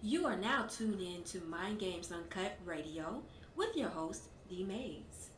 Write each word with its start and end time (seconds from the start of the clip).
You 0.00 0.26
are 0.26 0.36
now 0.36 0.62
tuned 0.62 1.00
in 1.00 1.24
to 1.24 1.40
Mind 1.48 1.80
Games 1.80 2.12
Uncut 2.12 2.56
Radio 2.64 3.20
with 3.56 3.76
your 3.76 3.88
host, 3.88 4.28
D 4.48 4.62
Mayes. 4.62 5.30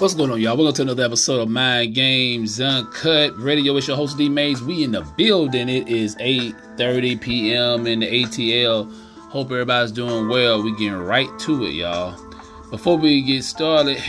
What's 0.00 0.14
going 0.14 0.32
on, 0.32 0.40
y'all? 0.40 0.56
Welcome 0.56 0.74
to 0.74 0.82
another 0.82 1.04
episode 1.04 1.40
of 1.40 1.48
Mind 1.48 1.94
Games 1.94 2.60
Uncut 2.60 3.38
Radio. 3.38 3.76
It's 3.76 3.86
your 3.86 3.96
host 3.96 4.18
D 4.18 4.28
Mayes. 4.28 4.60
We 4.60 4.82
in 4.82 4.90
the 4.90 5.02
building. 5.16 5.68
It 5.68 5.86
is 5.86 6.16
8:30 6.16 7.20
p.m. 7.20 7.86
in 7.86 8.00
the 8.00 8.24
ATL. 8.24 8.92
Hope 9.28 9.52
everybody's 9.52 9.92
doing 9.92 10.26
well. 10.26 10.64
We 10.64 10.72
getting 10.72 10.94
right 10.94 11.28
to 11.38 11.64
it, 11.66 11.74
y'all. 11.74 12.33
Before 12.70 12.96
we 12.96 13.22
get 13.22 13.44
started, 13.44 14.02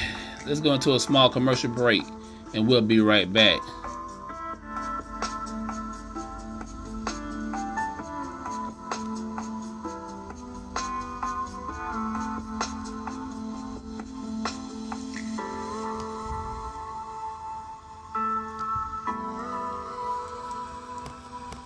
let's 0.46 0.60
go 0.60 0.74
into 0.74 0.96
a 0.96 1.00
small 1.00 1.30
commercial 1.30 1.70
break, 1.70 2.04
and 2.54 2.68
we'll 2.68 2.82
be 2.82 3.00
right 3.00 3.32
back. 3.32 3.62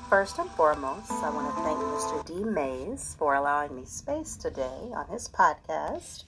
First 0.09 0.39
and 0.39 0.49
foremost, 0.51 1.11
I 1.11 1.29
want 1.29 1.55
to 1.55 1.61
thank 1.63 1.79
Mr. 1.79 2.25
D. 2.25 2.43
Mayes 2.43 3.15
for 3.17 3.35
allowing 3.35 3.75
me 3.75 3.85
space 3.85 4.35
today 4.35 4.91
on 4.93 5.07
his 5.07 5.29
podcast. 5.29 6.23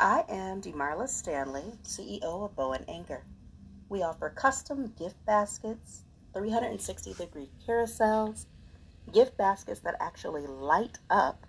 I 0.00 0.24
am 0.28 0.60
Demarla 0.60 1.08
Stanley, 1.08 1.62
CEO 1.84 2.44
of 2.44 2.56
Bow 2.56 2.72
and 2.72 2.84
Anchor. 2.90 3.22
We 3.88 4.02
offer 4.02 4.28
custom 4.28 4.92
gift 4.98 5.24
baskets, 5.24 6.02
360 6.32 7.14
degree 7.14 7.48
carousels, 7.64 8.46
gift 9.12 9.36
baskets 9.36 9.78
that 9.80 9.94
actually 10.00 10.48
light 10.48 10.98
up, 11.10 11.46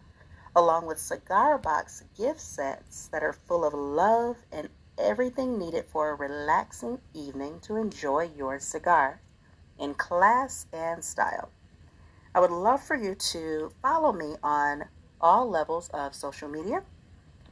along 0.56 0.86
with 0.86 1.00
cigar 1.00 1.58
box 1.58 2.04
gift 2.16 2.40
sets 2.40 3.08
that 3.08 3.24
are 3.24 3.34
full 3.34 3.66
of 3.66 3.74
love 3.74 4.38
and 4.52 4.70
everything 5.00 5.58
needed 5.58 5.86
for 5.88 6.12
a 6.12 6.16
relaxing 6.16 7.00
evening 7.16 7.60
to 7.62 7.78
enjoy 7.78 8.30
your 8.38 8.60
cigar 8.60 9.22
in 9.80 9.96
class 9.96 10.68
and 10.72 11.04
style. 11.04 11.50
I 12.36 12.42
would 12.42 12.52
love 12.52 12.84
for 12.84 12.96
you 12.96 13.16
to 13.16 13.72
follow 13.82 14.14
me 14.14 14.36
on 14.44 14.86
all 15.20 15.50
levels 15.50 15.90
of 15.90 16.14
social 16.14 16.48
media, 16.48 16.84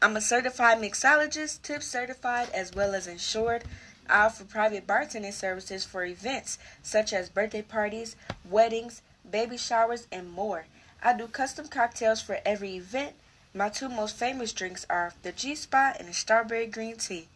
I'm 0.00 0.16
a 0.16 0.20
certified 0.20 0.78
mixologist, 0.78 1.62
tip 1.62 1.82
certified, 1.82 2.50
as 2.50 2.72
well 2.72 2.94
as 2.94 3.08
insured. 3.08 3.64
I 4.08 4.26
offer 4.26 4.44
private 4.44 4.86
bartending 4.86 5.32
services 5.32 5.84
for 5.84 6.04
events 6.04 6.58
such 6.82 7.12
as 7.12 7.28
birthday 7.28 7.62
parties, 7.62 8.16
weddings, 8.48 9.02
baby 9.30 9.56
showers, 9.56 10.06
and 10.12 10.30
more. 10.30 10.66
I 11.02 11.16
do 11.16 11.26
custom 11.26 11.68
cocktails 11.68 12.20
for 12.22 12.38
every 12.44 12.76
event. 12.76 13.14
My 13.54 13.68
two 13.68 13.88
most 13.88 14.16
famous 14.16 14.52
drinks 14.52 14.86
are 14.90 15.12
the 15.22 15.32
G 15.32 15.54
Spot 15.54 15.96
and 15.98 16.08
the 16.08 16.12
Strawberry 16.12 16.66
Green 16.66 16.96
Tea. 16.96 17.28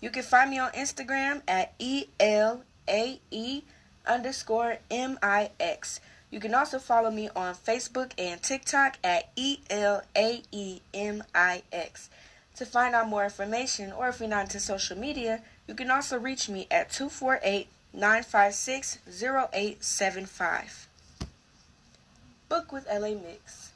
You 0.00 0.10
can 0.10 0.22
find 0.22 0.50
me 0.50 0.58
on 0.58 0.70
Instagram 0.72 1.42
at 1.48 1.74
ELAE 1.78 3.62
underscore 4.06 4.78
M-I-X. 4.90 6.00
You 6.30 6.40
can 6.40 6.54
also 6.54 6.78
follow 6.78 7.10
me 7.10 7.28
on 7.34 7.54
Facebook 7.54 8.12
and 8.18 8.42
TikTok 8.42 8.98
at 9.02 9.30
E-L-A-E-M-I-X. 9.34 10.00
To 12.56 12.66
find 12.66 12.94
out 12.94 13.08
more 13.08 13.24
information, 13.24 13.92
or 13.92 14.08
if 14.08 14.20
you're 14.20 14.28
not 14.28 14.44
into 14.44 14.60
social 14.60 14.98
media, 14.98 15.42
you 15.68 15.74
can 15.74 15.90
also 15.90 16.18
reach 16.18 16.48
me 16.48 16.66
at 16.70 16.90
248 16.90 17.68
956 17.92 18.98
0875. 19.06 20.88
Book 22.48 22.72
with 22.72 22.86
LA 22.90 23.10
Mix. 23.10 23.72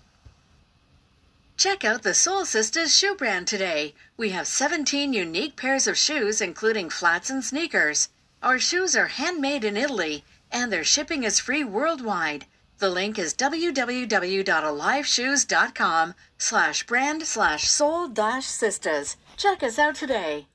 Check 1.59 1.85
out 1.85 2.03
the 2.03 2.15
Soul 2.15 2.47
Sisters 2.47 2.97
shoe 2.97 3.15
brand 3.15 3.47
today. 3.47 3.95
We 4.17 4.31
have 4.31 4.47
17 4.47 5.13
unique 5.13 5.55
pairs 5.55 5.87
of 5.87 5.99
shoes, 5.99 6.41
including 6.41 6.89
flats 6.89 7.29
and 7.29 7.45
sneakers. 7.45 8.09
Our 8.43 8.59
shoes 8.59 8.97
are 8.97 9.09
handmade 9.09 9.63
in 9.63 9.77
Italy, 9.77 10.25
and 10.51 10.73
their 10.73 10.85
shipping 10.85 11.25
is 11.25 11.39
free 11.39 11.63
worldwide. 11.63 12.47
The 12.79 12.89
link 12.91 13.19
is 13.19 13.35
www.aliveshoes.com 13.35 16.15
slash 16.39 16.87
brand 16.87 17.27
slash 17.27 17.69
soul 17.69 18.09
dash 18.09 18.47
sisters. 18.47 19.17
Check 19.37 19.63
us 19.63 19.79
out 19.79 19.95
today. 19.95 20.47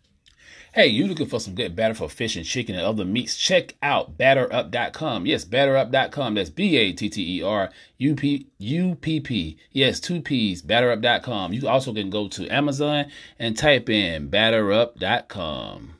Hey, 0.77 0.89
you 0.89 1.07
looking 1.07 1.25
for 1.25 1.39
some 1.39 1.55
good 1.55 1.75
batter 1.75 1.95
for 1.95 2.07
fish 2.07 2.35
and 2.35 2.45
chicken 2.45 2.75
and 2.75 2.85
other 2.85 3.03
meats? 3.03 3.35
Check 3.35 3.73
out 3.81 4.15
batterup.com. 4.15 5.25
Yes, 5.25 5.43
batterup.com. 5.43 6.35
That's 6.35 6.51
B 6.51 6.77
A 6.77 6.93
T 6.93 7.09
T 7.09 7.39
E 7.39 7.41
R 7.41 7.71
U 7.97 8.13
P 8.13 8.45
U 8.59 8.93
P 8.93 9.19
P. 9.19 9.57
Yes, 9.71 9.99
two 9.99 10.21
P's, 10.21 10.61
batterup.com. 10.61 11.51
You 11.53 11.67
also 11.67 11.95
can 11.95 12.11
go 12.11 12.27
to 12.27 12.47
Amazon 12.49 13.07
and 13.39 13.57
type 13.57 13.89
in 13.89 14.29
batterup.com. 14.29 15.96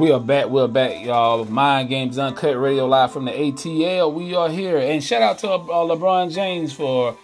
We 0.00 0.10
are 0.12 0.18
back. 0.18 0.46
We're 0.46 0.66
back, 0.66 1.04
y'all. 1.04 1.44
Mind 1.44 1.90
Games 1.90 2.16
Uncut 2.16 2.58
Radio 2.58 2.86
live 2.86 3.12
from 3.12 3.26
the 3.26 3.32
ATL. 3.32 4.10
We 4.14 4.34
are 4.34 4.48
here. 4.48 4.78
And 4.78 5.04
shout 5.04 5.20
out 5.20 5.38
to 5.40 5.50
uh, 5.50 5.58
LeBron 5.58 6.32
James 6.32 6.72
for 6.72 7.18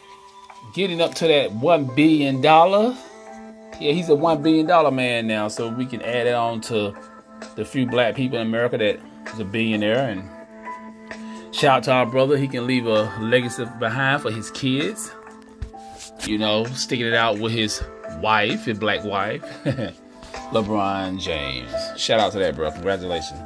getting 0.75 1.01
up 1.01 1.15
to 1.15 1.27
that 1.27 1.53
$1 1.53 1.97
billion. 1.97 2.43
Yeah, 2.43 2.93
he's 3.81 4.11
a 4.11 4.13
$1 4.13 4.43
billion 4.43 4.95
man 4.95 5.27
now. 5.27 5.49
So 5.49 5.71
we 5.71 5.87
can 5.87 6.03
add 6.03 6.27
it 6.27 6.35
on 6.35 6.61
to 6.63 6.95
the 7.55 7.65
few 7.65 7.87
black 7.87 8.15
people 8.15 8.39
in 8.39 8.47
America 8.47 8.77
that 8.77 9.01
is 9.33 9.41
a 9.41 9.47
billionaire. 9.47 10.11
And 10.11 11.55
shout 11.55 11.79
out 11.79 11.85
to 11.85 11.93
our 11.93 12.05
brother. 12.05 12.37
He 12.37 12.47
can 12.47 12.67
leave 12.67 12.87
a 12.87 13.11
legacy 13.23 13.65
behind 13.81 14.21
for 14.21 14.31
his 14.31 14.51
kids. 14.51 15.11
You 16.27 16.37
know, 16.37 16.67
sticking 16.67 17.07
it 17.07 17.15
out 17.15 17.39
with 17.39 17.53
his 17.53 17.83
wife, 18.19 18.67
his 18.67 18.79
black 18.79 19.03
wife. 19.03 19.43
LeBron 20.53 21.21
James. 21.21 21.71
Shout 21.97 22.21
out 22.21 22.33
to 22.33 22.39
that, 22.39 22.55
bro. 22.55 22.71
Congratulations. 22.71 23.41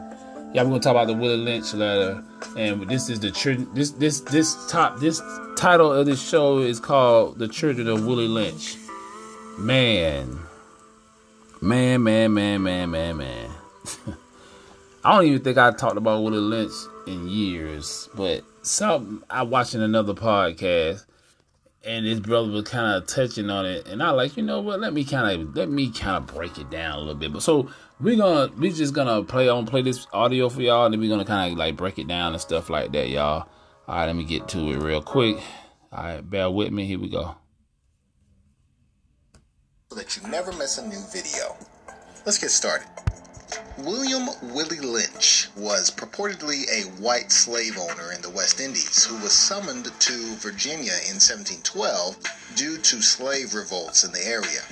Yeah, 0.53 0.65
we're 0.65 0.71
gonna 0.71 0.81
talk 0.81 0.91
about 0.91 1.07
the 1.07 1.15
Willie 1.15 1.37
Lynch 1.37 1.73
letter, 1.75 2.23
and 2.57 2.89
this 2.89 3.09
is 3.09 3.21
the 3.21 3.31
this 3.73 3.93
this 3.93 4.21
this 4.21 4.71
top 4.71 4.99
this 4.99 5.23
title 5.57 5.93
of 5.93 6.07
this 6.07 6.21
show 6.21 6.59
is 6.59 6.81
called 6.81 7.39
"The 7.39 7.49
Children 7.49 7.89
of 7.89 8.05
Willie 8.05 8.29
Lynch." 8.29 8.77
Man, 9.59 10.41
man, 11.61 12.03
man, 12.03 12.35
man, 12.35 12.63
man, 12.63 12.91
man, 12.91 13.17
man. 13.17 13.51
I 15.05 15.15
don't 15.15 15.25
even 15.25 15.43
think 15.43 15.57
I 15.57 15.71
talked 15.71 15.97
about 15.97 16.23
Willie 16.23 16.39
Lynch 16.39 16.73
in 17.07 17.29
years, 17.29 18.09
but 18.15 18.43
some 18.63 19.25
I 19.31 19.43
watching 19.45 19.81
another 19.81 20.15
podcast 20.15 21.05
and 21.85 22.05
his 22.05 22.21
brother 22.21 22.51
was 22.51 22.65
kind 22.65 22.97
of 22.97 23.07
touching 23.07 23.49
on 23.51 23.67
it, 23.67 23.89
and 23.89 24.03
I 24.03 24.11
like, 24.11 24.37
you 24.37 24.43
know 24.43 24.61
what? 24.61 24.81
Let 24.81 24.93
me 24.93 25.05
kind 25.05 25.41
of 25.41 25.57
let 25.57 25.71
me 25.71 25.91
kind 25.91 26.17
of 26.17 26.35
break 26.35 26.59
it 26.59 26.71
down 26.71 26.97
a 26.97 26.99
little 26.99 27.15
bit. 27.15 27.33
But 27.33 27.43
so 27.43 27.71
we're 28.01 28.17
gonna 28.17 28.53
we're 28.57 28.73
just 28.73 28.95
gonna 28.95 29.23
play 29.23 29.49
on 29.49 29.67
play 29.67 29.83
this 29.83 30.07
audio 30.13 30.49
for 30.49 30.63
y'all, 30.63 30.85
and 30.85 30.93
then 30.93 31.01
we're 31.01 31.11
gonna 31.11 31.25
kind 31.25 31.53
of 31.53 31.59
like 31.59 31.77
break 31.77 31.99
it 31.99 32.09
down 32.09 32.33
and 32.33 32.41
stuff 32.41 32.71
like 32.71 32.93
that, 32.93 33.09
y'all. 33.09 33.49
All 33.89 33.97
right, 33.97 34.07
let 34.07 34.17
me 34.17 34.25
get 34.25 34.49
to 34.49 34.59
it 34.71 34.77
real 34.77 35.03
quick. 35.03 35.37
All 35.93 36.05
right, 36.05 36.21
bear 36.29 36.51
with 36.51 36.73
me. 36.73 36.87
Here 36.87 36.99
we 36.99 37.09
go. 37.09 37.35
So 39.91 39.97
that 39.97 40.17
you 40.17 40.29
never 40.29 40.53
miss 40.53 40.79
a 40.79 40.87
new 40.87 41.01
video. 41.13 41.57
Let's 42.25 42.39
get 42.39 42.51
started. 42.51 42.87
William 43.79 44.29
Willie 44.43 44.79
Lynch 44.79 45.49
was 45.57 45.91
purportedly 45.91 46.69
a 46.71 46.83
white 47.01 47.33
slave 47.33 47.79
owner 47.79 48.13
in 48.13 48.21
the 48.21 48.29
West 48.29 48.61
Indies 48.61 49.05
who 49.05 49.17
was 49.17 49.33
summoned 49.33 49.91
to 50.01 50.37
Virginia 50.37 50.93
in 51.09 51.17
1712 51.17 52.19
due 52.55 52.77
to 52.77 53.01
slave 53.01 53.55
revolts 53.55 54.05
in 54.05 54.13
the 54.13 54.27
area. 54.27 54.63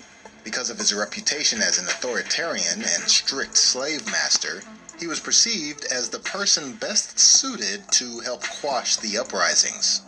Because 0.44 0.68
of 0.68 0.78
his 0.78 0.92
reputation 0.92 1.62
as 1.62 1.78
an 1.78 1.86
authoritarian 1.86 2.82
and 2.82 3.08
strict 3.08 3.56
slave 3.56 4.04
master, 4.06 4.62
he 4.98 5.06
was 5.06 5.20
perceived 5.20 5.86
as 5.86 6.10
the 6.10 6.18
person 6.18 6.74
best 6.74 7.18
suited 7.18 7.90
to 7.92 8.20
help 8.20 8.42
quash 8.60 8.96
the 8.96 9.16
uprisings. 9.16 10.02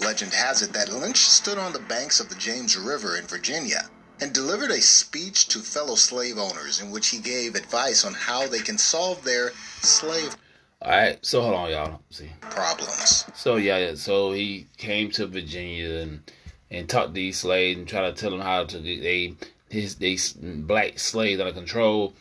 Legend 0.00 0.32
has 0.32 0.62
it 0.62 0.72
that 0.72 0.92
Lynch 0.92 1.18
stood 1.18 1.58
on 1.58 1.72
the 1.72 1.78
banks 1.78 2.18
of 2.18 2.30
the 2.30 2.34
James 2.36 2.76
River 2.78 3.16
in 3.16 3.26
Virginia 3.26 3.90
and 4.20 4.32
delivered 4.32 4.70
a 4.70 4.80
speech 4.80 5.48
to 5.48 5.60
fellow 5.60 5.94
slave 5.94 6.38
owners 6.38 6.80
in 6.80 6.90
which 6.90 7.08
he 7.08 7.18
gave 7.18 7.54
advice 7.54 8.04
on 8.04 8.14
how 8.14 8.46
they 8.46 8.58
can 8.58 8.78
solve 8.78 9.22
their 9.24 9.50
slave 9.80 10.36
All 10.82 10.90
right, 10.90 11.18
so 11.24 11.40
hold 11.42 11.54
on, 11.54 11.70
y'all. 11.70 12.00
See. 12.10 12.30
problems. 12.40 13.24
So 13.34 13.56
yeah, 13.56 13.94
so 13.94 14.32
he 14.32 14.66
came 14.76 15.10
to 15.12 15.26
Virginia 15.26 16.00
and 16.00 16.30
and 16.70 16.88
talked 16.88 17.08
to 17.08 17.14
these 17.14 17.38
slaves 17.38 17.78
and 17.78 17.88
tried 17.88 18.14
to 18.14 18.20
tell 18.20 18.30
them 18.30 18.40
how 18.40 18.64
to 18.64 18.78
get 18.80 19.02
they 19.02 19.34
his 19.70 19.96
these 19.96 20.32
black 20.32 20.98
slaves 20.98 21.40
under 21.40 21.52
control. 21.52 22.14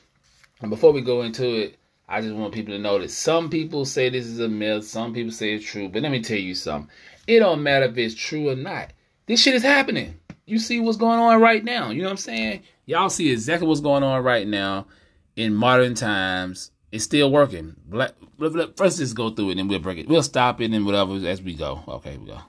And 0.62 0.70
before 0.70 0.92
we 0.92 1.02
go 1.02 1.22
into 1.22 1.46
it, 1.46 1.76
I 2.10 2.22
just 2.22 2.34
want 2.34 2.54
people 2.54 2.74
to 2.74 2.80
know 2.80 3.00
that 3.00 3.12
some 3.12 3.50
people 3.50 3.86
say 3.86 4.10
this 4.10 4.26
is 4.26 4.40
a 4.40 4.48
myth, 4.48 4.86
some 4.86 5.14
people 5.14 5.32
say 5.32 5.54
it's 5.54 5.66
true. 5.66 5.90
But 5.90 6.02
let 6.04 6.12
me 6.12 6.22
tell 6.22 6.38
you 6.38 6.56
something. 6.56 6.90
It 7.28 7.40
don't 7.40 7.64
matter 7.64 7.86
if 7.86 7.98
it's 7.98 8.16
true 8.16 8.50
or 8.50 8.56
not. 8.56 8.92
This 9.26 9.42
shit 9.42 9.56
is 9.56 9.64
happening. 9.64 10.20
You 10.48 10.60
see 10.60 10.80
what's 10.80 10.98
going 10.98 11.20
on 11.20 11.42
right 11.42 11.64
now. 11.64 11.90
You 11.90 12.02
know 12.02 12.08
what 12.08 12.12
I'm 12.12 12.18
saying? 12.18 12.64
Y'all 12.86 13.10
see 13.10 13.30
exactly 13.32 13.68
what's 13.68 13.82
going 13.82 14.02
on 14.02 14.24
right 14.24 14.48
now 14.48 14.88
in 15.36 15.54
modern 15.54 15.94
times. 15.94 16.72
It's 16.90 17.04
still 17.04 17.30
working. 17.30 17.76
Black, 17.86 18.14
let- 18.38 18.56
let- 18.56 18.78
first, 18.78 19.00
let's 19.00 19.12
go 19.12 19.30
through 19.30 19.52
it 19.52 19.58
and 19.58 19.70
we'll 19.70 19.80
break 19.80 19.98
it. 19.98 20.08
We'll 20.08 20.24
stop 20.24 20.62
it 20.62 20.72
and 20.72 20.86
whatever 20.86 21.16
as 21.28 21.42
we 21.42 21.54
go. 21.54 21.84
Okay, 21.86 22.16
we 22.16 22.28
go. 22.28 22.40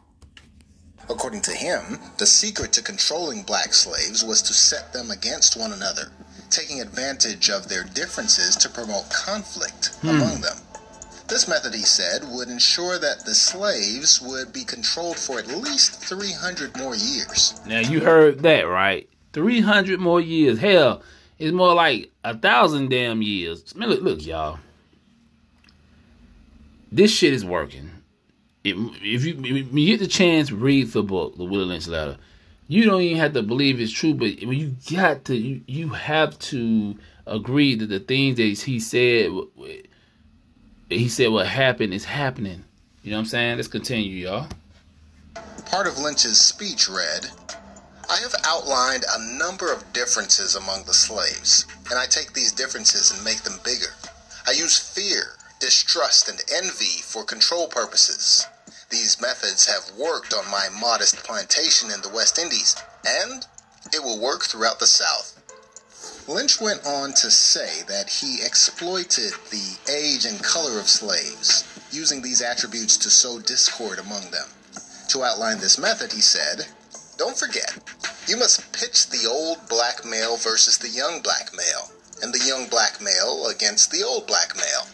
According 1.11 1.41
to 1.43 1.51
him, 1.51 1.99
the 2.19 2.27
secret 2.27 2.73
to 2.75 2.83
controlling 2.83 3.43
black 3.43 3.75
slaves 3.75 4.23
was 4.23 4.43
to 4.43 4.53
set 4.53 4.93
them 4.93 5.11
against 5.11 5.59
one 5.59 5.73
another, 5.73 6.13
taking 6.51 6.81
advantage 6.81 7.51
of 7.51 7.69
their 7.69 7.83
differences 7.83 8.55
to 8.57 8.69
promote 8.69 9.11
conflict 9.11 9.97
hmm. 10.03 10.11
among 10.11 10.41
them. 10.41 10.57
This 11.29 11.47
method, 11.47 11.75
he 11.75 11.83
said, 11.83 12.23
would 12.31 12.49
ensure 12.49 12.99
that 12.99 13.27
the 13.27 13.35
slaves 13.35 14.23
would 14.23 14.51
be 14.51 14.65
controlled 14.65 15.19
for 15.19 15.39
at 15.39 15.47
least 15.47 16.03
300 16.03 16.77
more 16.79 16.95
years. 16.95 17.61
Now 17.67 17.81
you 17.81 18.01
heard 18.01 18.41
that 18.41 18.63
right? 18.63 19.09
Three 19.35 19.61
hundred 19.61 20.01
more 20.01 20.23
years. 20.23 20.59
Hell, 20.59 21.03
it's 21.39 21.53
more 21.53 21.75
like 21.75 22.11
a 22.25 22.37
thousand 22.37 22.89
damn 22.89 23.21
years. 23.21 23.75
Man, 23.75 23.91
look, 23.91 24.01
look, 24.01 24.25
y'all. 24.25 24.59
This 26.91 27.13
shit 27.13 27.35
is 27.35 27.45
working. 27.45 27.91
If, 28.65 28.77
if 29.03 29.25
you 29.27 29.35
if 29.39 29.73
you 29.73 29.87
get 29.87 30.01
the 30.01 30.07
chance, 30.07 30.51
read 30.51 30.89
the 30.93 31.03
book, 31.03 31.37
the 31.37 31.45
Willie 31.45 31.67
Lynch 31.67 31.87
letter. 31.87 32.17
You 32.69 32.87
don't 32.87 33.03
even 33.03 33.19
have 33.19 33.35
to 33.35 33.43
believe 33.43 33.81
it's 33.81 33.93
true, 33.93 34.15
but 34.15 34.41
you 34.43 34.77
got 34.91 35.27
to, 35.27 35.37
you 35.37 35.61
you 35.67 35.91
have 35.91 36.39
to 36.39 36.97
agree 37.27 37.75
that 37.75 37.87
the 37.87 38.01
things 38.01 38.39
that 38.39 38.63
he 38.63 38.81
said, 38.81 39.31
he 40.89 41.09
said 41.09 41.31
what 41.31 41.47
happened 41.47 41.93
is 41.93 42.05
happening. 42.05 42.65
You 43.03 43.11
know 43.11 43.19
what 43.19 43.23
I'm 43.23 43.27
saying? 43.27 43.57
Let's 43.57 43.69
continue, 43.69 44.27
y'all. 44.27 44.49
Part 45.67 45.87
of 45.87 45.99
Lynch's 45.99 46.41
speech 46.41 46.89
read 46.89 47.31
I 48.11 48.17
have 48.23 48.35
outlined 48.45 49.05
a 49.09 49.39
number 49.39 49.71
of 49.71 49.93
differences 49.93 50.55
among 50.57 50.85
the 50.85 50.95
slaves, 50.95 51.67
and 51.91 51.99
I 51.99 52.07
take 52.07 52.33
these 52.33 52.53
differences 52.53 53.13
and 53.13 53.23
make 53.23 53.43
them 53.43 53.61
bigger. 53.63 53.93
I 54.47 54.53
use 54.53 54.79
fear, 54.79 55.37
distrust, 55.61 56.27
and 56.29 56.43
envy 56.51 57.03
for 57.03 57.23
control 57.23 57.69
purposes. 57.69 58.47
These 58.89 59.21
methods 59.21 59.67
have 59.67 59.95
worked 59.99 60.33
on 60.33 60.51
my 60.51 60.69
modest 60.81 61.17
plantation 61.17 61.91
in 61.91 62.01
the 62.01 62.09
West 62.09 62.39
Indies, 62.39 62.77
and 63.07 63.47
it 63.93 64.03
will 64.03 64.19
work 64.19 64.45
throughout 64.45 64.79
the 64.79 64.87
South. 64.87 65.38
Lynch 66.29 66.61
went 66.61 66.85
on 66.85 67.15
to 67.15 67.31
say 67.31 67.83
that 67.89 68.11
he 68.11 68.43
exploited 68.45 69.33
the 69.51 69.79
age 69.91 70.27
and 70.27 70.43
color 70.45 70.79
of 70.79 70.87
slaves, 70.87 71.65
using 71.91 72.21
these 72.21 72.43
attributes 72.43 72.99
to 72.99 73.09
sow 73.09 73.41
discord 73.41 73.99
among 73.99 74.31
them. 74.31 74.47
To 75.09 75.25
outline 75.25 75.59
this 75.59 75.79
method, 75.79 76.13
he 76.13 76.21
said, 76.21 76.67
Don't 77.17 77.39
forget, 77.39 77.73
you 78.29 78.37
must 78.37 78.73
pitch 78.75 79.09
the 79.09 79.27
old 79.27 79.67
black 79.71 80.05
male 80.05 80.37
versus 80.37 80.77
the 80.77 80.91
young 80.91 81.23
black 81.23 81.51
male, 81.57 81.91
and 82.23 82.35
the 82.35 82.45
young 82.47 82.69
black 82.69 83.01
male 83.01 83.47
against 83.47 83.91
the 83.91 84.03
old 84.03 84.27
black 84.27 84.55
male. 84.55 84.87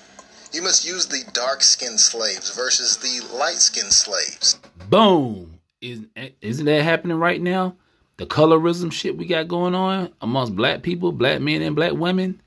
You 0.53 0.63
must 0.63 0.87
use 0.87 1.07
the 1.07 1.29
dark 1.33 1.63
skinned 1.63 1.99
slaves 1.99 2.55
versus 2.55 2.97
the 2.99 3.27
light 3.37 3.57
skinned 3.57 3.93
slaves. 3.93 4.61
Boom. 4.89 5.59
Isn't 5.81 6.11
isn't 6.41 6.67
that 6.67 6.83
happening 6.83 7.19
right 7.19 7.41
now? 7.41 7.75
The 8.17 8.27
colorism 8.27 8.93
shit 8.93 9.17
we 9.17 9.27
got 9.27 9.49
going 9.49 9.75
on 9.75 10.13
amongst 10.21 10.55
black 10.55 10.83
people, 10.83 11.11
black 11.11 11.41
men 11.41 11.63
and 11.63 11.75
black 11.75 11.93
women. 11.93 12.41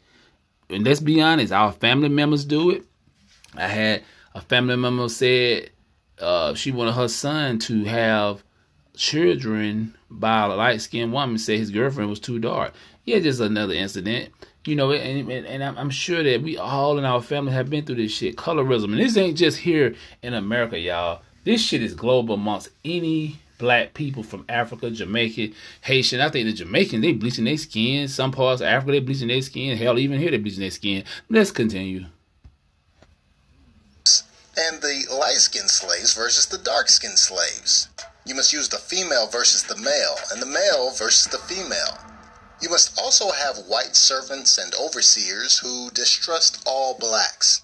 And 0.70 0.86
let's 0.86 1.00
be 1.00 1.22
honest, 1.22 1.52
our 1.52 1.72
family 1.72 2.10
members 2.10 2.46
do 2.46 2.72
it. 2.72 2.84
I 3.56 3.68
had 3.68 4.04
a 4.34 4.42
family 4.42 4.76
member 4.76 5.10
said 5.10 5.72
uh, 6.20 6.54
she 6.54 6.72
wanted 6.72 6.94
her 6.94 7.08
son 7.08 7.60
to 7.60 7.84
have 7.86 8.44
children 8.96 9.96
by 10.10 10.46
a 10.46 10.48
light 10.50 10.82
skinned 10.82 11.14
woman. 11.14 11.38
Said 11.38 11.60
his 11.60 11.72
girlfriend 11.72 12.10
was 12.10 12.20
too 12.20 12.40
dark. 12.40 12.74
Yeah, 13.06 13.20
just 13.20 13.40
another 13.40 13.74
incident. 13.74 14.32
You 14.66 14.76
know, 14.76 14.92
and, 14.92 15.32
and, 15.32 15.46
and 15.46 15.64
I'm, 15.64 15.78
I'm 15.78 15.90
sure 15.90 16.24
that 16.24 16.42
we 16.42 16.58
all 16.58 16.98
in 16.98 17.06
our 17.06 17.22
family 17.22 17.54
have 17.54 17.70
been 17.70 17.86
through 17.86 17.96
this 17.96 18.12
shit. 18.12 18.36
Colorism. 18.36 18.86
And 18.86 19.00
this 19.00 19.16
ain't 19.16 19.38
just 19.38 19.60
here 19.60 19.96
in 20.22 20.34
America, 20.34 20.78
y'all. 20.78 21.22
This 21.46 21.62
shit 21.62 21.82
is 21.82 21.94
global 21.94 22.36
amongst 22.36 22.70
any 22.84 23.40
black 23.58 23.94
people 23.94 24.24
from 24.24 24.46
Africa, 24.50 24.90
Jamaica, 24.92 25.54
Haitian. 25.82 26.22
I 26.22 26.30
think 26.30 26.46
the 26.46 26.54
Jamaicans, 26.54 27.02
they 27.02 27.14
bleaching 27.14 27.46
their 27.46 27.58
skin. 27.58 28.08
Some 28.08 28.32
parts 28.32 28.62
of 28.62 28.68
Africa, 28.68 28.92
they 28.94 29.00
bleaching 29.00 29.28
their 29.28 29.42
skin. 29.42 29.78
Hell, 29.78 30.00
even 30.00 30.20
here, 30.20 30.32
they 30.32 30.38
bleaching 30.38 30.62
their 30.62 30.72
skin. 30.72 31.04
Let's 31.30 31.52
continue. 31.52 32.06
and 34.58 34.82
the 34.82 35.06
light 35.14 35.36
skinned 35.36 35.70
slaves 35.70 36.16
versus 36.16 36.48
the 36.48 36.58
dark 36.58 36.90
skinned 36.90 37.20
slaves. 37.20 37.90
You 38.26 38.34
must 38.34 38.52
use 38.52 38.68
the 38.68 38.78
female 38.78 39.28
versus 39.28 39.64
the 39.64 39.78
male, 39.78 40.16
and 40.32 40.42
the 40.42 40.48
male 40.48 40.90
versus 40.92 41.32
the 41.32 41.38
female. 41.38 41.98
You 42.60 42.70
must 42.70 43.00
also 43.00 43.30
have 43.30 43.68
white 43.68 43.96
servants 43.96 44.58
and 44.58 44.74
overseers 44.74 45.60
who 45.60 45.92
distrust 45.92 46.64
all 46.66 46.98
blacks. 46.98 47.62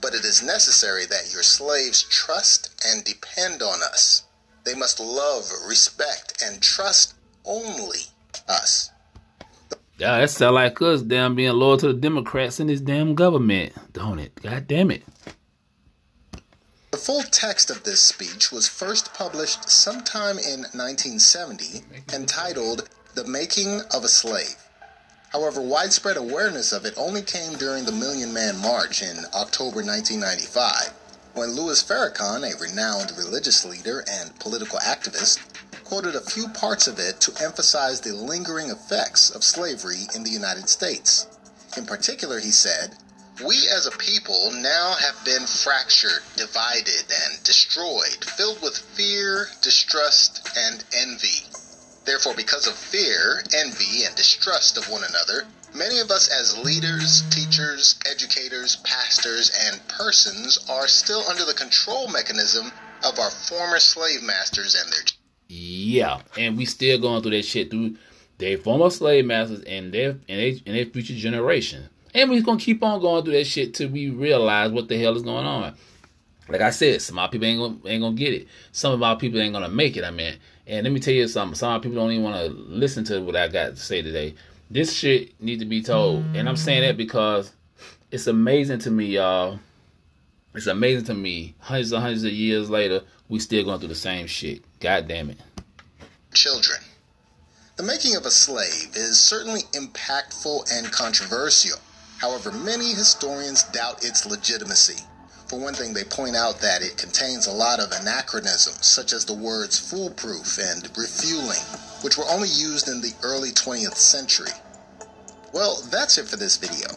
But 0.00 0.14
it 0.14 0.24
is 0.24 0.42
necessary 0.44 1.06
that 1.06 1.32
your 1.32 1.42
slaves 1.42 2.04
trust 2.04 2.70
and 2.86 3.02
depend 3.02 3.62
on 3.62 3.82
us. 3.82 4.22
They 4.68 4.74
must 4.74 5.00
love, 5.00 5.50
respect, 5.66 6.42
and 6.44 6.60
trust 6.60 7.14
only 7.46 8.00
us. 8.46 8.90
Yeah, 9.96 10.20
that 10.20 10.28
sound 10.28 10.56
like 10.56 10.82
us 10.82 11.00
damn 11.00 11.34
being 11.34 11.54
loyal 11.54 11.78
to 11.78 11.86
the 11.86 11.98
Democrats 11.98 12.60
and 12.60 12.68
this 12.68 12.82
damn 12.82 13.14
government, 13.14 13.72
don't 13.94 14.18
it? 14.18 14.34
God 14.42 14.66
damn 14.66 14.90
it. 14.90 15.04
The 16.90 16.98
full 16.98 17.22
text 17.22 17.70
of 17.70 17.84
this 17.84 18.00
speech 18.00 18.52
was 18.52 18.68
first 18.68 19.14
published 19.14 19.70
sometime 19.70 20.36
in 20.38 20.60
1970, 20.74 21.84
entitled 22.12 22.90
The 23.14 23.24
Making 23.24 23.80
of 23.94 24.04
a 24.04 24.08
Slave. 24.08 24.56
However, 25.30 25.62
widespread 25.62 26.18
awareness 26.18 26.72
of 26.72 26.84
it 26.84 26.92
only 26.98 27.22
came 27.22 27.54
during 27.54 27.86
the 27.86 27.92
Million 27.92 28.34
Man 28.34 28.58
March 28.58 29.00
in 29.00 29.16
October 29.34 29.82
1995, 29.82 30.92
when 31.34 31.52
Louis 31.52 31.82
Farrakhan, 31.82 32.42
a 32.42 32.56
renowned 32.58 33.12
religious 33.16 33.64
leader 33.64 34.04
and 34.10 34.38
political 34.38 34.78
activist, 34.80 35.38
quoted 35.84 36.14
a 36.14 36.20
few 36.20 36.48
parts 36.48 36.86
of 36.86 36.98
it 36.98 37.20
to 37.20 37.42
emphasize 37.42 38.00
the 38.00 38.12
lingering 38.12 38.70
effects 38.70 39.30
of 39.30 39.42
slavery 39.42 40.06
in 40.14 40.22
the 40.22 40.30
United 40.30 40.68
States. 40.68 41.26
In 41.76 41.86
particular, 41.86 42.40
he 42.40 42.50
said, 42.50 42.96
We 43.44 43.68
as 43.68 43.86
a 43.86 43.90
people 43.92 44.50
now 44.52 44.94
have 44.94 45.24
been 45.24 45.46
fractured, 45.46 46.22
divided, 46.36 47.04
and 47.24 47.42
destroyed, 47.42 48.24
filled 48.36 48.60
with 48.60 48.76
fear, 48.76 49.48
distrust, 49.62 50.48
and 50.56 50.84
envy. 50.94 51.46
Therefore, 52.04 52.34
because 52.34 52.66
of 52.66 52.74
fear, 52.74 53.42
envy, 53.54 54.04
and 54.04 54.14
distrust 54.14 54.76
of 54.76 54.90
one 54.90 55.04
another, 55.04 55.46
Many 55.74 56.00
of 56.00 56.10
us 56.10 56.28
as 56.28 56.64
leaders, 56.64 57.22
teachers, 57.30 57.98
educators, 58.10 58.76
pastors, 58.76 59.50
and 59.66 59.86
persons 59.88 60.58
are 60.68 60.88
still 60.88 61.22
under 61.28 61.44
the 61.44 61.52
control 61.52 62.08
mechanism 62.08 62.72
of 63.04 63.18
our 63.18 63.30
former 63.30 63.78
slave 63.78 64.22
masters 64.22 64.74
and 64.74 64.92
their 64.92 65.02
Yeah, 65.48 66.20
and 66.38 66.56
we 66.56 66.64
still 66.64 66.98
going 66.98 67.22
through 67.22 67.32
that 67.32 67.44
shit 67.44 67.70
through 67.70 67.96
their 68.38 68.56
former 68.58 68.90
slave 68.90 69.26
masters 69.26 69.60
and 69.62 69.92
their 69.92 70.10
and 70.10 70.20
their, 70.28 70.54
and 70.66 70.76
their 70.76 70.86
future 70.86 71.14
generation. 71.14 71.88
And 72.14 72.30
we're 72.30 72.42
gonna 72.42 72.58
keep 72.58 72.82
on 72.82 73.00
going 73.00 73.24
through 73.24 73.34
that 73.34 73.46
shit 73.46 73.74
till 73.74 73.90
we 73.90 74.10
realize 74.10 74.72
what 74.72 74.88
the 74.88 74.98
hell 74.98 75.16
is 75.16 75.22
going 75.22 75.46
on. 75.46 75.74
Like 76.48 76.62
I 76.62 76.70
said, 76.70 77.02
some 77.02 77.18
of 77.18 77.22
our 77.24 77.28
people 77.28 77.46
ain't 77.46 77.60
gonna, 77.60 77.92
ain't 77.92 78.02
gonna 78.02 78.16
get 78.16 78.32
it. 78.32 78.48
Some 78.72 78.92
of 78.92 79.02
our 79.02 79.16
people 79.16 79.38
ain't 79.40 79.52
gonna 79.52 79.68
make 79.68 79.96
it. 79.98 80.04
I 80.04 80.10
mean, 80.10 80.34
and 80.66 80.84
let 80.84 80.92
me 80.92 81.00
tell 81.00 81.14
you 81.14 81.28
something. 81.28 81.54
Some 81.54 81.80
people 81.82 81.96
don't 81.96 82.10
even 82.10 82.24
want 82.24 82.36
to 82.36 82.52
listen 82.52 83.04
to 83.04 83.20
what 83.20 83.36
I 83.36 83.48
got 83.48 83.70
to 83.70 83.76
say 83.76 84.00
today. 84.02 84.34
This 84.70 84.92
shit 84.92 85.40
need 85.40 85.60
to 85.60 85.64
be 85.64 85.82
told, 85.82 86.24
and 86.36 86.48
I'm 86.48 86.56
saying 86.56 86.82
that 86.82 86.96
because 86.96 87.52
it's 88.10 88.26
amazing 88.26 88.80
to 88.80 88.90
me, 88.90 89.06
y'all. 89.06 89.60
It's 90.54 90.66
amazing 90.66 91.06
to 91.06 91.14
me. 91.14 91.54
Hundreds 91.60 91.92
and 91.92 92.02
hundreds 92.02 92.24
of 92.24 92.32
years 92.32 92.68
later, 92.68 93.02
we 93.28 93.38
still 93.38 93.64
going 93.64 93.78
through 93.78 93.88
the 93.88 93.94
same 93.94 94.26
shit. 94.26 94.62
God 94.80 95.08
damn 95.08 95.30
it. 95.30 95.38
children. 96.34 96.78
The 97.76 97.82
making 97.82 98.16
of 98.16 98.26
a 98.26 98.30
slave 98.30 98.90
is 98.94 99.18
certainly 99.18 99.60
impactful 99.72 100.70
and 100.72 100.90
controversial. 100.92 101.78
However, 102.18 102.50
many 102.52 102.88
historians 102.92 103.62
doubt 103.64 104.04
its 104.04 104.26
legitimacy. 104.26 105.02
For 105.48 105.58
one 105.58 105.74
thing, 105.74 105.94
they 105.94 106.04
point 106.04 106.36
out 106.36 106.60
that 106.60 106.82
it 106.82 106.98
contains 106.98 107.46
a 107.46 107.52
lot 107.52 107.78
of 107.80 107.90
anachronisms, 107.92 108.84
such 108.84 109.12
as 109.12 109.24
the 109.24 109.32
words 109.32 109.78
foolproof 109.78 110.58
and 110.58 110.84
refueling, 110.98 111.62
which 112.02 112.16
were 112.16 112.24
only 112.30 112.48
used 112.48 112.88
in 112.88 113.00
the 113.00 113.12
early 113.22 113.50
20th 113.50 113.96
century. 113.96 114.52
Well, 115.52 115.82
that's 115.90 116.18
it 116.18 116.26
for 116.26 116.36
this 116.36 116.56
video. 116.56 116.88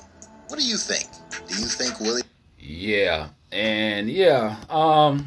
What 0.47 0.59
do 0.59 0.65
you 0.65 0.77
think? 0.77 1.09
Do 1.47 1.55
you 1.55 1.67
think 1.67 1.99
Willie 1.99 2.23
Yeah, 2.59 3.29
and 3.51 4.09
yeah, 4.09 4.57
um, 4.69 5.25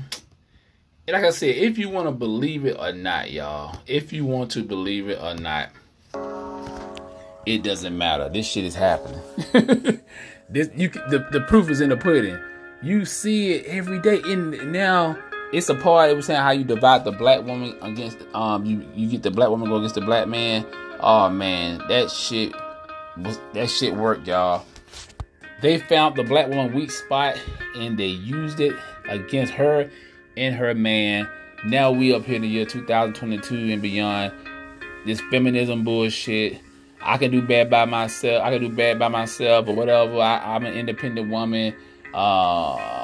like 1.08 1.24
I 1.24 1.30
said, 1.30 1.56
if 1.56 1.78
you 1.78 1.88
want 1.88 2.08
to 2.08 2.12
believe 2.12 2.64
it 2.64 2.76
or 2.78 2.92
not, 2.92 3.30
y'all, 3.30 3.78
if 3.86 4.12
you 4.12 4.24
want 4.24 4.50
to 4.52 4.62
believe 4.62 5.08
it 5.08 5.20
or 5.20 5.34
not, 5.34 5.70
it 7.46 7.62
doesn't 7.62 7.96
matter. 7.96 8.28
This 8.28 8.46
shit 8.46 8.64
is 8.64 8.74
happening. 8.74 9.20
this 10.48 10.70
you 10.74 10.88
the 10.88 11.26
the 11.30 11.40
proof 11.48 11.68
is 11.68 11.80
in 11.80 11.90
the 11.90 11.96
pudding. 11.96 12.38
You 12.82 13.04
see 13.04 13.52
it 13.52 13.66
every 13.66 13.98
day. 14.00 14.20
And 14.24 14.72
now 14.72 15.18
it's 15.52 15.68
a 15.68 15.74
part. 15.74 16.10
It 16.10 16.16
was 16.16 16.26
saying 16.26 16.40
how 16.40 16.50
you 16.50 16.64
divide 16.64 17.04
the 17.04 17.12
black 17.12 17.44
woman 17.44 17.76
against 17.82 18.18
um 18.34 18.64
you 18.64 18.86
you 18.94 19.08
get 19.08 19.22
the 19.22 19.30
black 19.30 19.50
woman 19.50 19.68
go 19.68 19.76
against 19.76 19.94
the 19.94 20.00
black 20.00 20.28
man. 20.28 20.66
Oh 21.00 21.28
man, 21.28 21.82
that 21.88 22.10
shit 22.10 22.52
was 23.16 23.38
that 23.52 23.70
shit 23.70 23.94
worked, 23.94 24.26
y'all. 24.26 24.64
They 25.60 25.78
found 25.78 26.16
the 26.16 26.24
black 26.24 26.48
woman 26.48 26.74
weak 26.74 26.90
spot 26.90 27.40
and 27.76 27.98
they 27.98 28.06
used 28.06 28.60
it 28.60 28.74
against 29.08 29.52
her 29.54 29.90
and 30.36 30.54
her 30.54 30.74
man. 30.74 31.28
Now 31.64 31.90
we 31.90 32.12
up 32.12 32.24
here 32.24 32.36
in 32.36 32.42
the 32.42 32.48
year 32.48 32.66
2022 32.66 33.72
and 33.72 33.80
beyond. 33.80 34.32
This 35.06 35.20
feminism 35.30 35.84
bullshit. 35.84 36.60
I 37.00 37.18
can 37.18 37.30
do 37.30 37.42
bad 37.42 37.70
by 37.70 37.84
myself. 37.84 38.42
I 38.42 38.50
can 38.50 38.62
do 38.62 38.70
bad 38.70 38.98
by 38.98 39.08
myself 39.08 39.68
or 39.68 39.74
whatever. 39.74 40.18
I, 40.20 40.54
I'm 40.54 40.64
an 40.64 40.74
independent 40.74 41.30
woman. 41.30 41.74
Uh, 42.14 43.03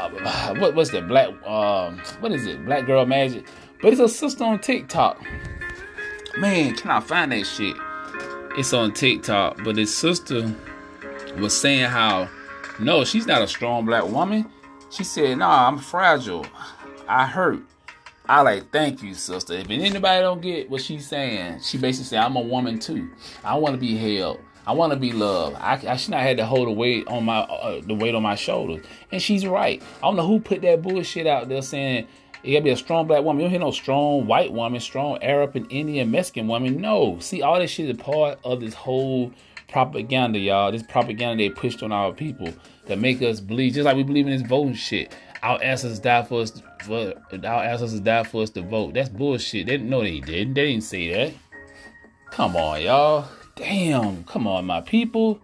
uh, 0.00 0.54
what 0.58 0.74
what's 0.74 0.90
that? 0.90 1.08
Black 1.08 1.28
um, 1.46 1.98
what 2.20 2.32
is 2.32 2.46
it? 2.46 2.64
Black 2.64 2.86
girl 2.86 3.06
magic. 3.06 3.46
But 3.82 3.92
it's 3.92 4.00
a 4.00 4.08
sister 4.08 4.44
on 4.44 4.60
TikTok. 4.60 5.22
Man, 6.38 6.74
can 6.76 6.90
I 6.90 7.00
find 7.00 7.32
that 7.32 7.44
shit? 7.44 7.76
It's 8.58 8.72
on 8.72 8.92
TikTok, 8.92 9.62
but 9.64 9.76
his 9.76 9.94
sister 9.94 10.54
was 11.38 11.58
saying 11.58 11.86
how 11.86 12.28
no, 12.78 13.04
she's 13.04 13.26
not 13.26 13.42
a 13.42 13.46
strong 13.46 13.84
black 13.84 14.04
woman. 14.06 14.46
She 14.90 15.04
said, 15.04 15.38
"Nah, 15.38 15.68
I'm 15.68 15.78
fragile. 15.78 16.46
I 17.08 17.26
hurt." 17.26 17.60
I 18.28 18.42
like, 18.42 18.70
thank 18.70 19.02
you, 19.02 19.14
sister. 19.14 19.54
If 19.54 19.68
anybody 19.70 20.22
don't 20.22 20.40
get 20.40 20.70
what 20.70 20.82
she's 20.82 21.08
saying, 21.08 21.60
she 21.62 21.78
basically 21.78 22.06
said, 22.06 22.20
"I'm 22.20 22.36
a 22.36 22.40
woman 22.40 22.78
too. 22.78 23.10
I 23.44 23.56
want 23.56 23.74
to 23.74 23.80
be 23.80 23.96
held. 23.96 24.40
I 24.70 24.72
want 24.72 24.92
to 24.92 24.98
be 24.98 25.10
loved. 25.10 25.56
I, 25.56 25.82
I 25.84 25.96
should 25.96 26.12
not 26.12 26.20
have 26.20 26.36
to 26.36 26.46
hold 26.46 26.68
the 26.68 26.70
weight 26.70 27.08
on 27.08 27.24
my 27.24 27.40
uh, 27.40 27.80
the 27.84 27.92
weight 27.92 28.14
on 28.14 28.22
my 28.22 28.36
shoulders." 28.36 28.86
And 29.10 29.20
she's 29.20 29.44
right. 29.44 29.82
I 29.98 30.02
don't 30.02 30.14
know 30.14 30.24
who 30.24 30.38
put 30.38 30.62
that 30.62 30.80
bullshit 30.80 31.26
out 31.26 31.48
there 31.48 31.60
saying 31.60 32.06
it 32.44 32.52
gotta 32.52 32.62
be 32.62 32.70
a 32.70 32.76
strong 32.76 33.08
black 33.08 33.24
woman. 33.24 33.40
You 33.40 33.46
don't 33.46 33.50
hear 33.50 33.58
no 33.58 33.72
strong 33.72 34.28
white 34.28 34.52
woman, 34.52 34.78
strong 34.78 35.20
Arab 35.24 35.56
and 35.56 35.66
Indian 35.72 36.12
Mexican 36.12 36.46
woman. 36.46 36.80
No, 36.80 37.18
see, 37.18 37.42
all 37.42 37.58
this 37.58 37.72
shit 37.72 37.90
is 37.90 37.96
part 37.96 38.38
of 38.44 38.60
this 38.60 38.74
whole 38.74 39.32
propaganda, 39.66 40.38
y'all. 40.38 40.70
This 40.70 40.84
propaganda 40.84 41.42
they 41.42 41.50
pushed 41.50 41.82
on 41.82 41.90
our 41.90 42.12
people 42.12 42.54
that 42.86 43.00
make 43.00 43.20
us 43.22 43.40
believe, 43.40 43.74
just 43.74 43.86
like 43.86 43.96
we 43.96 44.04
believe 44.04 44.28
in 44.28 44.32
this 44.32 44.48
voting 44.48 44.74
shit. 44.74 45.12
Our 45.42 45.60
ancestors 45.60 45.98
died 45.98 46.28
for 46.28 46.42
us. 46.42 46.62
For 46.84 47.12
our 47.44 47.64
ancestors 47.64 47.98
died 47.98 48.28
for 48.28 48.44
us 48.44 48.50
to 48.50 48.62
vote. 48.62 48.94
That's 48.94 49.08
bullshit. 49.08 49.66
They 49.66 49.72
didn't 49.72 49.90
know 49.90 50.02
they 50.02 50.20
didn't. 50.20 50.54
They 50.54 50.70
didn't 50.70 50.84
say 50.84 51.12
that. 51.12 51.34
Come 52.30 52.54
on, 52.54 52.82
y'all. 52.82 53.26
Damn. 53.60 54.24
Come 54.24 54.46
on, 54.46 54.64
my 54.64 54.80
people. 54.80 55.38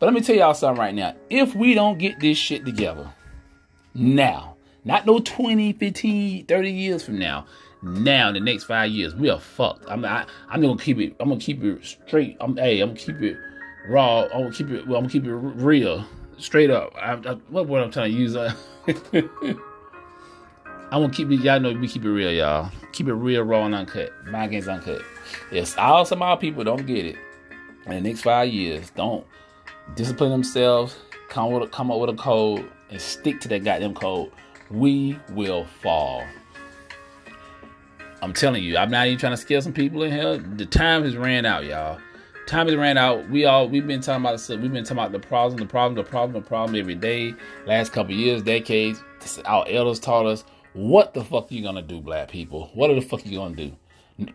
But 0.00 0.06
let 0.06 0.14
me 0.14 0.22
tell 0.22 0.34
y'all 0.34 0.54
something 0.54 0.80
right 0.80 0.94
now. 0.94 1.14
If 1.28 1.54
we 1.54 1.74
don't 1.74 1.98
get 1.98 2.18
this 2.20 2.38
shit 2.38 2.64
together 2.64 3.12
now, 3.94 4.56
not 4.84 5.04
no 5.06 5.18
20, 5.18 5.74
15, 5.74 6.46
30 6.46 6.70
years 6.70 7.04
from 7.04 7.18
now, 7.18 7.46
now 7.82 8.28
in 8.28 8.34
the 8.34 8.40
next 8.40 8.64
five 8.64 8.90
years, 8.90 9.14
we 9.14 9.28
are 9.28 9.38
fucked. 9.38 9.84
I'm 9.88 10.04
I, 10.06 10.24
I'm 10.48 10.62
gonna 10.62 10.78
keep 10.78 10.98
it. 10.98 11.16
I'm 11.20 11.28
gonna 11.28 11.40
keep 11.40 11.62
it 11.62 11.84
straight. 11.84 12.38
I'm 12.40 12.56
hey, 12.56 12.80
I'm 12.80 12.90
gonna 12.90 13.00
keep 13.00 13.20
it 13.20 13.36
raw. 13.86 14.22
I'm 14.22 14.44
gonna 14.44 14.52
keep 14.52 14.70
it. 14.70 14.86
Well, 14.86 14.96
I'm 14.96 15.04
gonna 15.04 15.12
keep 15.12 15.26
it 15.26 15.34
real, 15.34 16.04
straight 16.38 16.70
up. 16.70 16.94
I, 16.96 17.12
I, 17.12 17.34
what 17.50 17.68
word 17.68 17.82
I'm 17.82 17.90
trying 17.90 18.12
to 18.12 18.18
use? 18.18 18.36
Uh, 18.36 18.54
I'm 20.90 21.02
gonna 21.02 21.10
keep 21.10 21.30
it. 21.30 21.40
Y'all 21.40 21.60
know 21.60 21.72
we 21.74 21.88
keep 21.88 22.04
it 22.04 22.10
real, 22.10 22.32
y'all. 22.32 22.70
Keep 22.92 23.08
it 23.08 23.14
real, 23.14 23.42
raw, 23.42 23.66
and 23.66 23.74
uncut. 23.74 24.12
My 24.26 24.46
games 24.46 24.66
uncut. 24.66 25.02
Yes, 25.52 25.76
all 25.76 26.06
some 26.06 26.22
our 26.22 26.38
people 26.38 26.64
don't 26.64 26.86
get 26.86 27.04
it. 27.04 27.16
In 27.86 27.92
the 27.92 28.00
next 28.00 28.22
five 28.22 28.48
years, 28.48 28.90
don't 28.90 29.26
discipline 29.94 30.30
themselves. 30.30 30.96
Come 31.28 31.52
with 31.52 31.70
come 31.70 31.90
up 31.90 31.98
with 31.98 32.10
a 32.10 32.14
code 32.14 32.70
and 32.90 33.00
stick 33.00 33.40
to 33.40 33.48
that 33.48 33.64
goddamn 33.64 33.94
code. 33.94 34.30
We 34.70 35.18
will 35.32 35.64
fall. 35.82 36.24
I'm 38.22 38.32
telling 38.32 38.64
you, 38.64 38.78
I'm 38.78 38.90
not 38.90 39.06
even 39.06 39.18
trying 39.18 39.34
to 39.34 39.36
scare 39.36 39.60
some 39.60 39.74
people 39.74 40.02
in 40.02 40.12
here. 40.12 40.38
The 40.38 40.64
time 40.64 41.02
has 41.02 41.14
ran 41.14 41.44
out, 41.44 41.64
y'all. 41.64 41.98
Time 42.46 42.68
has 42.68 42.76
ran 42.76 42.96
out. 42.96 43.28
We 43.28 43.44
all 43.44 43.68
we've 43.68 43.86
been 43.86 44.00
talking 44.00 44.24
about 44.24 44.40
we've 44.48 44.72
been 44.72 44.84
talking 44.84 44.98
about 44.98 45.12
the 45.12 45.18
problem, 45.18 45.58
the 45.58 45.66
problem, 45.66 45.94
the 45.94 46.04
problem, 46.04 46.42
the 46.42 46.48
problem 46.48 46.80
every 46.80 46.94
day. 46.94 47.34
Last 47.66 47.92
couple 47.92 48.14
years, 48.14 48.42
decades. 48.42 49.02
Our 49.44 49.66
elders 49.68 50.00
taught 50.00 50.24
us 50.24 50.44
what 50.72 51.12
the 51.12 51.22
fuck 51.22 51.50
are 51.50 51.54
you 51.54 51.62
gonna 51.62 51.82
do, 51.82 52.00
black 52.00 52.30
people. 52.30 52.70
What 52.74 52.90
are 52.90 52.94
the 52.94 53.02
fuck 53.02 53.24
are 53.24 53.28
you 53.28 53.38
gonna 53.38 53.56
do? 53.56 53.76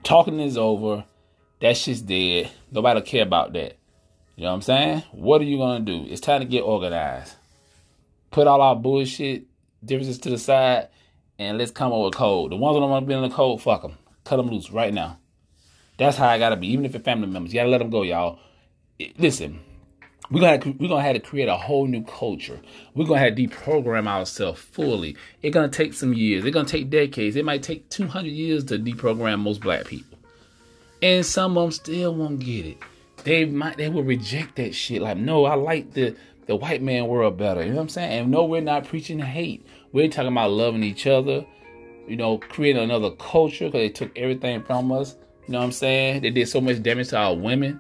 Talking 0.03 0.39
is 0.39 0.58
over. 0.58 1.03
That 1.62 1.75
shit's 1.75 2.01
dead. 2.01 2.51
Nobody 2.72 3.01
care 3.01 3.24
about 3.24 3.54
that. 3.54 3.78
You 4.36 4.44
know 4.44 4.51
what 4.51 4.56
I'm 4.56 4.62
saying? 4.62 5.04
What 5.12 5.42
are 5.42 5.46
you 5.46 5.58
gonna 5.58 5.84
do? 5.84 6.06
It's 6.08 6.22
time 6.22 6.39
to 6.39 6.46
get 6.46 6.62
organized. 6.62 7.34
Put 8.32 8.48
all 8.48 8.62
our 8.62 8.75
bullshit 8.75 9.44
differences 9.84 10.20
to 10.20 10.30
the 10.30 10.38
side 10.38 10.88
and 11.38 11.58
let's 11.58 11.72
come 11.72 11.92
up 11.92 12.00
with 12.00 12.16
a 12.16 12.18
code. 12.18 12.51
The 12.51 12.56
ones 12.56 12.75
that 12.75 12.80
don't 12.80 12.89
want 12.89 13.04
to 13.04 13.08
be 13.08 13.13
in 13.13 13.22
the 13.22 13.30
code, 13.30 13.62
fuck 13.62 13.82
them. 13.82 13.98
Cut 14.24 14.38
them 14.38 14.48
loose 14.50 14.72
right 14.72 14.94
now. 14.94 15.20
That's 15.98 16.16
how 16.16 16.28
I 16.30 16.39
gotta 16.39 16.56
be. 16.56 16.68
Even 16.68 16.86
if 16.86 16.96
it's 16.96 17.04
family 17.04 17.28
members, 17.28 17.54
you 17.54 17.60
gotta 17.60 17.70
let 17.70 17.80
them 17.80 17.89
go, 17.89 18.04
y'all. 18.04 18.39
It- 18.98 19.20
listen, 19.20 19.60
we're 20.32 20.39
gonna 20.39 20.75
we're 20.80 20.88
gonna 20.88 21.01
have 21.01 21.16
to 21.16 21.20
create 21.20 21.50
a 21.50 21.58
whole 21.58 21.88
new 21.88 22.04
culture. 22.04 22.62
We're 22.96 23.06
gonna 23.06 23.20
have 23.20 23.36
to 23.36 23.48
deprogram 23.48 24.08
ourselves 24.08 24.62
fully. 24.62 25.18
It's 25.42 25.54
gonna 25.54 25.68
take 25.68 25.94
some 25.94 26.13
years. 26.13 26.46
It's 26.46 26.54
gonna 26.54 26.68
take 26.68 26.89
decades. 26.89 27.36
It 27.36 27.44
might 27.44 27.63
take 27.63 27.89
200 27.89 28.30
years 28.30 28.63
to 28.66 28.80
deprogram 28.80 29.39
most 29.39 29.60
black 29.60 29.86
people, 29.86 30.09
and 31.01 31.25
some 31.25 31.58
of 31.58 31.63
them 31.63 31.72
still 31.72 32.15
won't 32.15 32.39
get 32.39 32.65
it. 32.65 32.77
They 33.24 33.46
might 33.46 33.77
they 33.77 33.89
will 33.89 34.03
reject 34.03 34.56
that 34.58 34.74
shit. 34.74 35.01
Like, 35.01 35.18
no, 35.18 35.46
I 35.46 35.56
like 35.56 35.94
the 35.94 36.15
the 36.46 36.56
white 36.56 36.82
man 36.82 37.08
world 37.08 37.38
better. 37.38 37.62
You 37.62 37.70
know 37.70 37.75
what 37.75 37.82
I'm 37.84 37.89
saying? 37.89 38.12
And 38.12 38.32
no, 38.32 38.46
we're 38.46 38.62
not 38.62 38.86
preaching 38.86 39.20
hate. 39.20 39.65
We're 39.91 40.08
talking 40.08 40.32
about 40.32 40.51
loving 40.51 40.84
each 40.84 41.06
other. 41.06 41.46
You 42.08 42.15
know, 42.15 42.39
creating 42.39 42.82
another 42.82 43.12
culture 43.12 43.65
because 43.65 43.82
they 43.82 43.89
took 43.89 44.18
everything 44.18 44.63
from 44.63 44.91
us. 44.91 45.15
You 45.46 45.53
know 45.53 45.60
what 45.60 45.65
I'm 45.65 45.72
saying? 45.72 46.22
They 46.22 46.32
did 46.32 46.48
so 46.48 46.60
much 46.60 46.82
damage 46.82 47.10
to 47.10 47.18
our 47.18 47.36
women. 47.36 47.79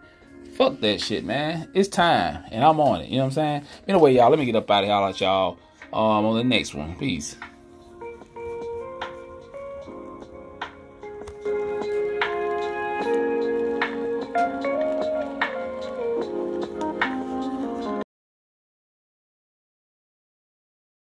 Fuck 0.55 0.81
that 0.81 1.01
shit, 1.01 1.23
man. 1.23 1.69
It's 1.73 1.87
time, 1.87 2.43
and 2.51 2.63
I'm 2.63 2.79
on 2.79 3.01
it. 3.01 3.09
You 3.09 3.17
know 3.17 3.23
what 3.23 3.25
I'm 3.27 3.31
saying? 3.31 3.65
Anyway, 3.87 4.13
y'all, 4.15 4.29
let 4.29 4.37
me 4.37 4.45
get 4.45 4.55
up 4.55 4.69
out 4.69 4.83
of 4.83 4.87
here. 4.87 4.93
I'll 4.93 5.05
let 5.05 5.21
y'all 5.21 5.57
um, 5.93 6.25
on 6.25 6.35
the 6.35 6.43
next 6.43 6.75
one. 6.75 6.95
Peace. 6.97 7.37